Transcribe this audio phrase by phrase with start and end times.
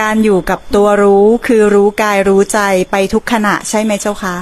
[0.00, 2.60] การอยู่กับตัวรู้คือรู้กายรู้ใจ
[2.90, 4.36] ไปทุกขณะใช่ไหมเจ้าคะ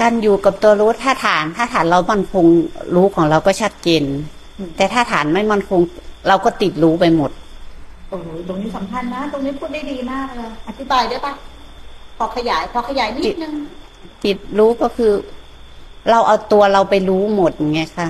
[0.00, 2.46] การอยู่กับตัวรู้ถ้าฐานถ้าฐานเรามันคง
[2.94, 4.02] รู้ของเราก็ชัดเจน
[4.76, 5.80] แต่ถ้าฐานไม่มันคง
[6.28, 7.30] เราก็ติดรู้ไปหมด
[8.08, 11.32] โอ้โหตรงนี้สำคัญนะ ตรงนี้พูดได้ดีมากเลยอธิบายได้ปะ
[12.18, 13.52] พอขยาย พอขยายนิดนึง
[14.24, 15.12] ติดรู้ก็คือ
[16.10, 18.08] เราเอาตัวเราไปรู้หมดไงค่ะ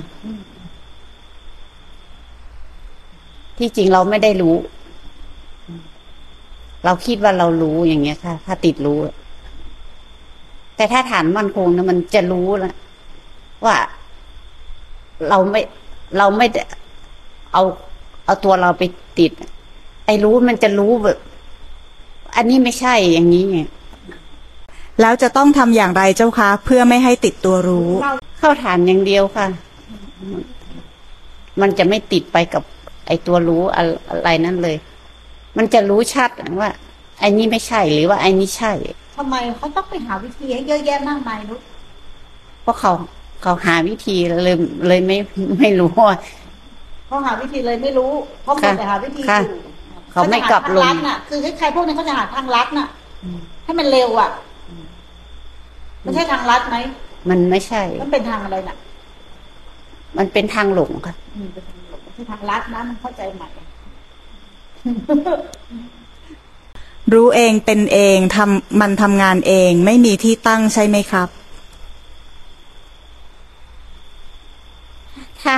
[3.58, 4.54] ที่จริงเราไม่ได้รู้
[6.84, 8.98] เราคิดว่าเรารู้อย่างเงี้ยค่ะ ถ้าติดรู้
[10.76, 12.74] แต่ถ้าฐานมั่นคงนะมันจะรู้แล้ว
[13.64, 13.76] ว่า
[15.28, 15.60] เราไม่
[16.18, 16.62] เราไม่ได้
[17.52, 17.62] เอา
[18.24, 18.82] เอาตัวเราไป
[19.18, 19.32] ติด
[20.06, 21.18] ไอ้รู้มันจะรู้แบบ
[22.36, 23.58] อันนี้ไม่ใช่อย่างนี้ไง
[25.00, 27.90] แล้วจะต้องทำอย่างไรเจ้าคะเพื่อไม่ให้ติดตัวรู้
[28.38, 29.46] เข้าฐานอย่างเดียวค่ะ
[31.60, 32.62] มันจะไม่ติดไปกับ
[33.06, 34.76] ไอ้ตัวรู้อะอะไรนั่นเลย
[35.56, 36.70] มันจะรู้ชัดว่า
[37.20, 38.72] ไอ้นี้ไม่ใช่หรือว่าไอ้นี้ใช่
[39.16, 41.60] ทำไมเขาต้องไปหาวิธีให้เยอะแยะมากมายนุช
[42.62, 42.92] เพราะเขา
[43.42, 44.56] เขาหาวิธีเลย
[44.88, 45.18] เลยไม่
[45.58, 46.16] ไม่รู้ว่า
[47.06, 48.10] เขาหาวิธีเลยไม่รู้
[48.42, 49.58] เพราะมัวแต่หาวิธีค่ะอยู่
[50.12, 52.88] เขาไม่กลับลงเขาจะหาทางลัดน่ะ คือใครๆพวกนี้เขาจะหาทางลัดน่ะ
[53.64, 54.30] ให้มันเร็วอะ
[56.02, 56.76] ไม่ใช่ทางลัดไหม
[57.30, 58.76] มันไม่ใช่ มันเป็นทางอะไรน่ะ
[60.18, 63.48] มันเป็นทางหลงค่ะอืมเป็นทางหลงไม่ใช่ทางลัดนะมันเข้าใจใหม่
[67.12, 71.28] รู้เองเป็นเองทำมันทำงานเอง ไม่มีที่ตั้งใช่ไหมครับ
[75.42, 75.54] ถ้า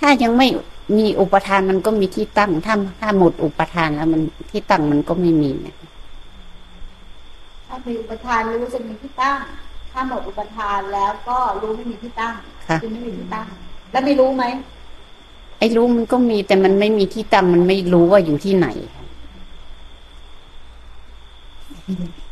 [0.00, 0.48] ถ้ายังไม่
[0.96, 4.20] มีอุปทานมันก็มีที่ตั้ง ถ้าถ้าหมดอุปทานแล้วมัน
[4.50, 5.76] ที่ตั้งมันก็ไม่มีนะ
[7.66, 9.38] ถ้ามีอุปทานรู้จะมีที่ตั้ง
[9.92, 12.34] ถ้าหมดอุปทานแล้วก็รู้ไม่มีที่ตั้ง
[12.68, 13.46] ค่ะคือไม่มีที่ตั้ง
[13.92, 14.44] แล้วไม่รู้ไหม
[15.58, 18.66] ไอ้รู้มันก็มี แต่มันไม่มีที่ตั้งมันไม่รู้ว่าอยู่ที่ไหน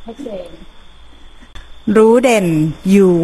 [0.05, 0.48] ชัดเจน
[1.97, 2.47] รู้เด่น
[2.91, 3.14] อยู่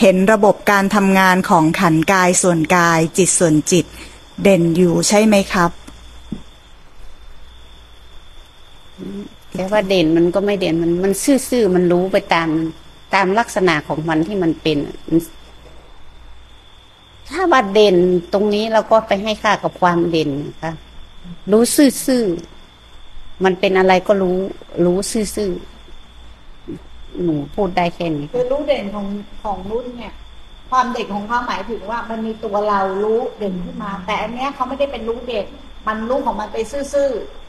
[0.00, 3.86] เห็นระบบการทำงานของขันธ์กายส่วนกาย จิตส่วนจิต
[4.42, 5.70] เด่นอยู่ใช่ไหมครับ
[9.54, 11.12] แต่ว่าเด่นมันก็ไม่เด่นมันมัน
[11.48, 12.48] ซื่อๆมันรู้ไปตาม
[13.14, 15.18] ตามลักษณะของมันที่มันเป็นอะมัน
[17.30, 17.96] ถ้าว่าเด่น
[18.32, 20.72] ตรงนี้เราก็ไปให้ค่ากับความเด่นนะคะ
[21.52, 21.62] รู้
[22.06, 24.38] ซื่อๆมันเป็นอะไรก็รู้
[24.84, 29.06] รู้ซื่อๆหนูพูดได้แค่นี้คือรู้เด่นของ
[29.42, 30.12] ของรุ่นเนี่ย
[30.70, 35.46] ความเด่นของเขาหมายถึงว่ามันมีตัวเรารู้เด่นขึ้นมา แต่อันเนี้ยเขาไม่ได้เป็นรู้เด่น
[35.88, 37.39] มันรู้ของมันไปซื่อๆ